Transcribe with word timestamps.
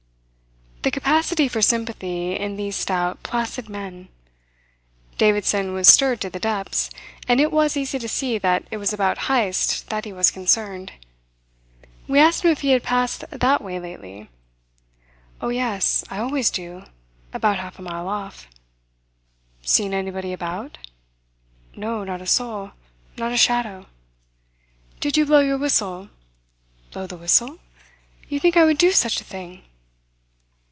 The 0.83 0.89
capacity 0.89 1.47
for 1.47 1.61
sympathy 1.61 2.35
in 2.35 2.55
these 2.57 2.75
stout, 2.75 3.21
placid 3.21 3.69
men! 3.69 4.07
Davidson 5.19 5.73
was 5.75 5.87
stirred 5.87 6.19
to 6.21 6.29
the 6.31 6.39
depths; 6.39 6.89
and 7.27 7.39
it 7.39 7.51
was 7.51 7.77
easy 7.77 7.99
to 7.99 8.09
see 8.09 8.39
that 8.39 8.63
it 8.71 8.77
was 8.77 8.91
about 8.91 9.25
Heyst 9.29 9.89
that 9.91 10.05
he 10.05 10.11
was 10.11 10.31
concerned. 10.31 10.93
We 12.07 12.19
asked 12.19 12.43
him 12.43 12.49
if 12.49 12.61
he 12.61 12.71
had 12.71 12.81
passed 12.81 13.23
that 13.29 13.61
way 13.61 13.79
lately. 13.79 14.31
"Oh, 15.39 15.49
yes. 15.49 16.03
I 16.09 16.17
always 16.17 16.49
do 16.49 16.85
about 17.31 17.59
half 17.59 17.77
a 17.77 17.83
mile 17.83 18.07
off." 18.07 18.47
"Seen 19.61 19.93
anybody 19.93 20.33
about?" 20.33 20.79
"No, 21.75 22.03
not 22.03 22.23
a 22.23 22.25
soul. 22.25 22.71
Not 23.17 23.31
a 23.31 23.37
shadow." 23.37 23.85
"Did 24.99 25.15
you 25.15 25.27
blow 25.27 25.41
your 25.41 25.59
whistle?" 25.59 26.09
"Blow 26.91 27.05
the 27.05 27.17
whistle? 27.17 27.59
You 28.29 28.39
think 28.39 28.57
I 28.57 28.65
would 28.65 28.79
do 28.79 28.91
such 28.91 29.21
a 29.21 29.23
thing?" 29.23 29.61